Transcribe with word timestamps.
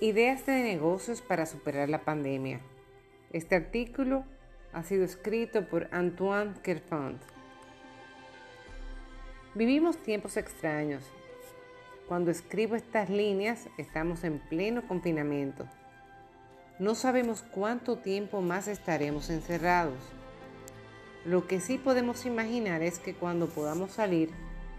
Ideas 0.00 0.46
de 0.46 0.62
negocios 0.62 1.20
para 1.20 1.46
superar 1.46 1.88
la 1.88 2.04
pandemia. 2.04 2.60
Este 3.32 3.54
artículo 3.54 4.24
ha 4.72 4.82
sido 4.82 5.04
escrito 5.04 5.68
por 5.68 5.88
Antoine 5.92 6.54
Kerfand. 6.62 7.20
Vivimos 9.54 9.96
tiempos 9.98 10.36
extraños. 10.36 11.04
Cuando 12.08 12.30
escribo 12.30 12.74
estas 12.74 13.10
líneas 13.10 13.68
estamos 13.78 14.24
en 14.24 14.38
pleno 14.38 14.86
confinamiento. 14.88 15.66
No 16.80 16.96
sabemos 16.96 17.42
cuánto 17.42 17.98
tiempo 17.98 18.40
más 18.40 18.66
estaremos 18.66 19.30
encerrados. 19.30 19.98
Lo 21.24 21.46
que 21.46 21.60
sí 21.60 21.78
podemos 21.78 22.26
imaginar 22.26 22.82
es 22.82 22.98
que 22.98 23.14
cuando 23.14 23.46
podamos 23.48 23.92
salir 23.92 24.30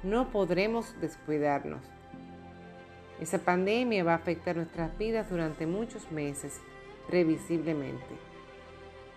no 0.03 0.31
podremos 0.31 0.99
descuidarnos. 0.99 1.81
Esa 3.23 3.37
pandemia 3.37 4.03
va 4.03 4.11
a 4.11 4.15
afectar 4.15 4.57
nuestras 4.57 4.97
vidas 4.97 5.29
durante 5.29 5.65
muchos 5.65 6.11
meses, 6.11 6.59
previsiblemente. 7.07 8.17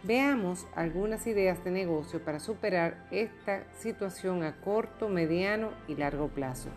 Veamos 0.05 0.65
algunas 0.77 1.27
ideas 1.27 1.65
de 1.65 1.73
negocio 1.73 2.21
para 2.21 2.39
superar 2.39 3.05
esta 3.11 3.65
situación 3.75 4.45
a 4.45 4.61
corto, 4.61 5.09
mediano 5.09 5.71
y 5.89 5.97
largo 5.97 6.29
plazo. 6.29 6.69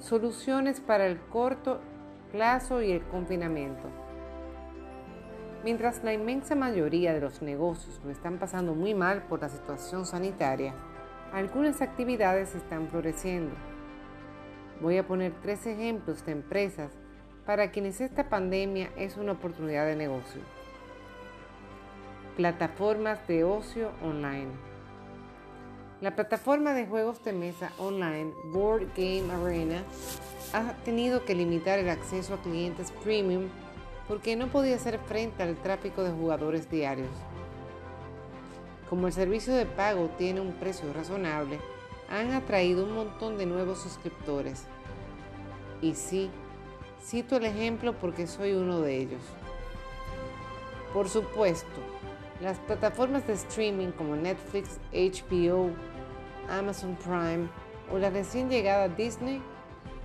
Soluciones 0.00 0.80
para 0.80 1.06
el 1.06 1.20
corto 1.20 1.78
plazo 2.32 2.82
y 2.82 2.90
el 2.90 3.02
confinamiento. 3.02 3.88
Mientras 5.62 6.02
la 6.02 6.12
inmensa 6.12 6.56
mayoría 6.56 7.14
de 7.14 7.20
los 7.20 7.40
negocios 7.40 8.00
lo 8.04 8.10
están 8.10 8.40
pasando 8.40 8.74
muy 8.74 8.94
mal 8.94 9.22
por 9.28 9.42
la 9.42 9.48
situación 9.48 10.06
sanitaria, 10.06 10.74
algunas 11.32 11.82
actividades 11.82 12.56
están 12.56 12.88
floreciendo 12.88 13.54
Voy 14.80 14.96
a 14.96 15.06
poner 15.06 15.32
tres 15.42 15.66
ejemplos 15.66 16.24
de 16.24 16.32
empresas 16.32 16.90
para 17.44 17.70
quienes 17.70 18.00
esta 18.00 18.30
pandemia 18.30 18.90
es 18.96 19.18
una 19.18 19.32
oportunidad 19.32 19.84
de 19.84 19.94
negocio. 19.94 20.40
Plataformas 22.36 23.26
de 23.28 23.44
ocio 23.44 23.90
online. 24.02 24.48
La 26.00 26.16
plataforma 26.16 26.72
de 26.72 26.86
juegos 26.86 27.22
de 27.24 27.34
mesa 27.34 27.72
online 27.78 28.32
Board 28.54 28.86
Game 28.96 29.30
Arena 29.30 29.82
ha 30.54 30.72
tenido 30.82 31.26
que 31.26 31.34
limitar 31.34 31.78
el 31.78 31.90
acceso 31.90 32.34
a 32.34 32.42
clientes 32.42 32.90
premium 33.04 33.48
porque 34.08 34.34
no 34.34 34.46
podía 34.46 34.76
hacer 34.76 34.98
frente 34.98 35.42
al 35.42 35.56
tráfico 35.56 36.02
de 36.02 36.10
jugadores 36.10 36.70
diarios. 36.70 37.10
Como 38.88 39.08
el 39.08 39.12
servicio 39.12 39.54
de 39.54 39.66
pago 39.66 40.08
tiene 40.16 40.40
un 40.40 40.54
precio 40.54 40.90
razonable, 40.94 41.60
han 42.08 42.32
atraído 42.32 42.84
un 42.84 42.92
montón 42.92 43.38
de 43.38 43.46
nuevos 43.46 43.78
suscriptores. 43.78 44.64
Y 45.82 45.94
sí, 45.94 46.30
cito 47.02 47.36
el 47.36 47.46
ejemplo 47.46 47.94
porque 47.98 48.26
soy 48.26 48.52
uno 48.52 48.80
de 48.80 48.98
ellos. 48.98 49.22
Por 50.92 51.08
supuesto, 51.08 51.80
las 52.40 52.58
plataformas 52.58 53.26
de 53.26 53.34
streaming 53.34 53.92
como 53.92 54.16
Netflix, 54.16 54.78
HBO, 54.92 55.70
Amazon 56.48 56.96
Prime 56.96 57.48
o 57.92 57.98
la 57.98 58.10
recién 58.10 58.48
llegada 58.50 58.88
Disney 58.88 59.40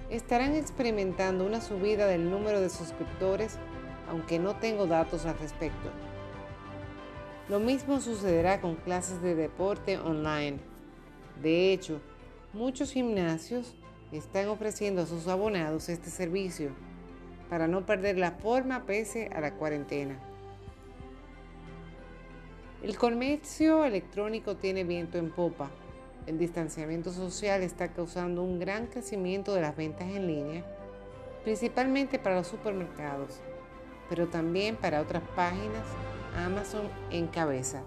estarán 0.10 0.54
experimentando 0.54 1.46
una 1.46 1.62
subida 1.62 2.08
del 2.08 2.30
número 2.30 2.62
de 2.62 2.70
suscriptores, 2.70 3.58
aunque 4.10 4.40
no 4.40 4.56
tengo 4.56 4.86
datos 4.86 5.26
al 5.26 5.38
respecto. 5.40 5.90
Lo 7.50 7.60
mismo 7.60 8.00
sucederá 8.00 8.62
con 8.62 8.76
clases 8.76 9.22
de 9.22 9.36
deporte 9.36 9.98
online 9.98 10.60
de 11.42 11.74
hecho, 11.74 12.00
muchos 12.54 12.92
gimnasios 12.92 13.76
están 14.12 14.48
ofreciendo 14.50 15.02
a 15.02 15.06
sus 15.06 15.28
abonados 15.28 15.90
este 15.90 16.10
servicio 16.10 16.72
para 17.50 17.68
no 17.68 17.86
perder 17.86 18.18
la 18.18 18.32
forma 18.32 18.86
pese 18.86 19.30
a 19.34 19.42
la 19.42 19.54
cuarentena. 19.54 20.20
El 22.84 22.98
comercio 22.98 23.84
electrónico 23.84 24.58
tiene 24.58 24.84
viento 24.84 25.18
en 25.18 25.32
popa. 25.32 25.72
El 26.28 26.38
distanciamiento 26.38 27.12
social 27.12 27.62
está 27.64 27.94
causando 27.94 28.44
un 28.44 28.60
gran 28.60 28.88
crecimiento 28.88 29.54
de 29.54 29.62
las 29.62 29.76
ventas 29.76 30.08
en 30.08 30.28
línea, 30.28 30.64
principalmente 31.44 32.20
para 32.20 32.36
los 32.36 32.48
supermercados, 32.48 33.40
pero 34.10 34.28
también 34.28 34.76
para 34.76 35.02
otras 35.02 35.24
páginas, 35.36 35.86
Amazon 36.36 36.88
en 37.12 37.28
cabeza. 37.28 37.84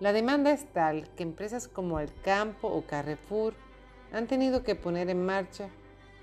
La 0.00 0.12
demanda 0.12 0.52
es 0.52 0.66
tal 0.72 1.08
que 1.14 1.22
empresas 1.22 1.68
como 1.68 2.00
El 2.00 2.12
Campo 2.22 2.68
o 2.68 2.82
Carrefour 2.82 3.54
han 4.14 4.28
tenido 4.28 4.62
que 4.62 4.76
poner 4.76 5.10
en 5.10 5.26
marcha 5.26 5.68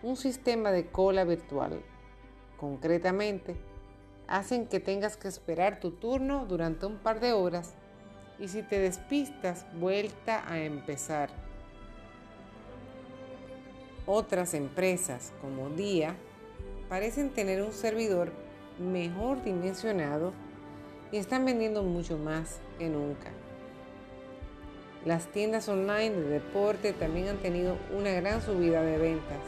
un 0.01 0.15
sistema 0.15 0.71
de 0.71 0.87
cola 0.87 1.25
virtual. 1.25 1.81
Concretamente, 2.57 3.57
hacen 4.27 4.65
que 4.65 4.79
tengas 4.79 5.17
que 5.17 5.27
esperar 5.27 5.81
tu 5.81 5.91
turno 5.91 6.45
durante 6.45 6.85
un 6.85 6.99
par 6.99 7.19
de 7.19 7.33
horas 7.33 7.75
y 8.39 8.47
si 8.47 8.63
te 8.63 8.79
despistas, 8.79 9.65
vuelta 9.77 10.49
a 10.49 10.61
empezar. 10.61 11.31
Otras 14.05 14.53
empresas 14.53 15.33
como 15.41 15.69
Día 15.69 16.15
parecen 16.87 17.31
tener 17.31 17.61
un 17.61 17.73
servidor 17.73 18.31
mejor 18.79 19.43
dimensionado 19.43 20.31
y 21.11 21.17
están 21.17 21.43
vendiendo 21.43 21.83
mucho 21.83 22.17
más 22.17 22.61
que 22.79 22.87
nunca. 22.87 23.31
Las 25.05 25.25
tiendas 25.27 25.67
online 25.67 26.11
de 26.11 26.29
deporte 26.29 26.93
también 26.93 27.29
han 27.29 27.37
tenido 27.37 27.75
una 27.91 28.11
gran 28.11 28.39
subida 28.39 28.83
de 28.83 28.99
ventas. 28.99 29.39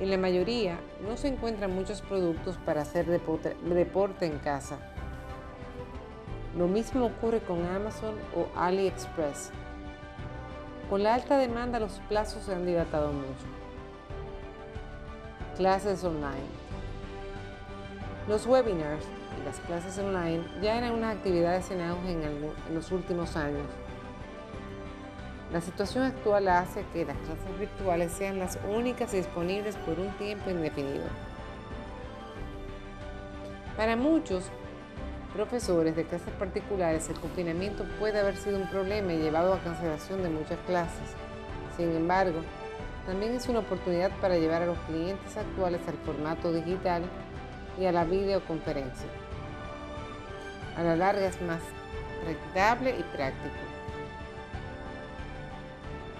En 0.00 0.10
la 0.10 0.16
mayoría 0.16 0.78
no 1.06 1.18
se 1.18 1.28
encuentran 1.28 1.74
muchos 1.74 2.00
productos 2.00 2.56
para 2.64 2.80
hacer 2.80 3.06
deporte 3.06 4.26
en 4.26 4.38
casa. 4.38 4.78
Lo 6.56 6.66
mismo 6.66 7.06
ocurre 7.06 7.40
con 7.40 7.66
Amazon 7.66 8.14
o 8.34 8.48
AliExpress. 8.58 9.50
Con 10.88 11.02
la 11.02 11.14
alta 11.14 11.36
demanda 11.36 11.78
los 11.78 12.00
plazos 12.08 12.44
se 12.44 12.54
han 12.54 12.64
dilatado 12.64 13.12
mucho. 13.12 13.46
Clases 15.56 16.02
online. 16.04 16.64
Los 18.26 18.46
webinars 18.46 19.04
las 19.44 19.60
clases 19.60 19.98
online 19.98 20.42
ya 20.62 20.78
eran 20.78 20.92
unas 20.92 21.16
actividades 21.16 21.70
en 21.70 21.82
auge 21.82 22.12
en, 22.12 22.74
los 22.74 22.90
últimos 22.90 23.36
años. 23.36 23.66
La 25.52 25.60
situación 25.60 26.04
actual 26.04 26.48
hace 26.48 26.84
que 26.92 27.04
las 27.04 27.16
clases 27.18 27.58
virtuales 27.58 28.12
sean 28.12 28.38
las 28.38 28.58
únicas 28.68 29.12
disponibles 29.12 29.76
por 29.76 30.00
un 30.00 30.10
tiempo 30.16 30.50
indefinido. 30.50 31.04
Para 33.76 33.96
muchos 33.96 34.44
profesores 35.34 35.94
de 35.94 36.04
clases 36.04 36.32
particulares, 36.38 37.08
el 37.10 37.20
confinamiento 37.20 37.84
puede 37.98 38.20
haber 38.20 38.36
sido 38.36 38.56
un 38.56 38.68
problema 38.70 39.12
y 39.12 39.18
llevado 39.18 39.52
a 39.52 39.58
cancelación 39.58 40.22
de 40.22 40.30
muchas 40.30 40.58
clases. 40.66 41.10
Sin 41.76 41.94
embargo, 41.94 42.40
también 43.06 43.34
es 43.34 43.48
una 43.48 43.58
oportunidad 43.58 44.10
para 44.20 44.38
llevar 44.38 44.62
a 44.62 44.66
los 44.66 44.78
clientes 44.86 45.36
actuales 45.36 45.80
al 45.86 45.94
formato 46.06 46.52
digital 46.52 47.02
y 47.78 47.86
a 47.86 47.92
la 47.92 48.04
videoconferencia 48.04 49.08
a 50.76 50.82
la 50.82 50.96
larga 50.96 51.28
es 51.28 51.40
más 51.42 51.62
rentable 52.26 52.90
y 52.98 53.02
práctico. 53.14 53.54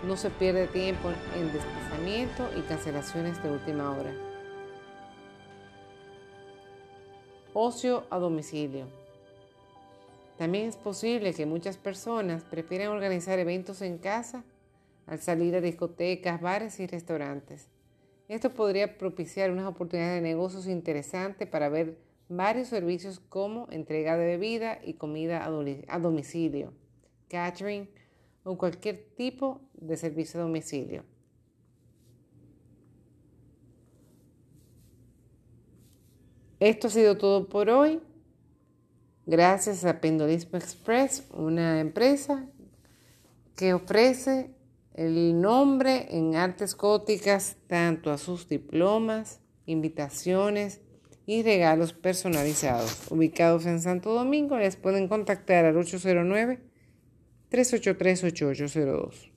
No 0.07 0.17
se 0.17 0.31
pierde 0.31 0.67
tiempo 0.67 1.11
en 1.37 1.53
desplazamiento 1.53 2.49
y 2.57 2.61
cancelaciones 2.63 3.43
de 3.43 3.51
última 3.51 3.91
hora. 3.91 4.13
Ocio 7.53 8.05
a 8.11 8.19
domicilio. 8.19 8.87
También 10.37 10.67
es 10.67 10.77
posible 10.77 11.33
que 11.33 11.47
muchas 11.47 11.77
personas 11.77 12.43
prefieran 12.45 12.89
organizar 12.89 13.39
eventos 13.39 13.81
en 13.83 13.99
casa 13.99 14.45
al 15.07 15.21
salir 15.21 15.55
a 15.55 15.61
discotecas, 15.61 16.41
bares 16.41 16.81
y 16.81 16.87
restaurantes. 16.87 17.69
Esto 18.29 18.51
podría 18.51 18.97
propiciar 18.97 19.51
unas 19.51 19.67
oportunidades 19.67 20.23
de 20.23 20.29
negocios 20.29 20.67
interesantes 20.67 21.47
para 21.47 21.69
ver 21.69 21.99
varios 22.29 22.69
servicios 22.69 23.21
como 23.21 23.69
entrega 23.71 24.17
de 24.17 24.25
bebida 24.25 24.79
y 24.83 24.95
comida 24.95 25.45
a 25.45 25.99
domicilio, 25.99 26.73
catering 27.29 27.89
o 28.43 28.57
cualquier 28.57 28.97
tipo 29.17 29.61
de 29.75 29.97
servicio 29.97 30.41
a 30.41 30.45
domicilio. 30.45 31.05
Esto 36.61 36.87
ha 36.87 36.91
sido 36.91 37.19
todo 37.19 37.49
por 37.49 37.69
hoy. 37.69 38.01
Gracias 39.27 39.85
a 39.85 40.01
Pendolismo 40.01 40.57
Express, 40.57 41.27
una 41.31 41.81
empresa 41.81 42.47
que 43.57 43.75
ofrece 43.75 44.55
el 44.95 45.41
nombre 45.41 46.07
en 46.17 46.37
artes 46.37 46.77
góticas 46.77 47.57
tanto 47.67 48.11
a 48.11 48.19
sus 48.19 48.49
diplomas, 48.49 49.41
invitaciones, 49.67 50.81
y 51.27 51.43
regalos 51.43 51.93
personalizados. 51.93 53.11
Ubicados 53.11 53.67
en 53.67 53.81
Santo 53.81 54.13
Domingo, 54.13 54.59
les 54.59 54.77
pueden 54.77 55.09
contactar 55.09 55.65
al 55.65 55.77
809 55.77 56.61
383 57.49 58.25
8802. 58.25 59.34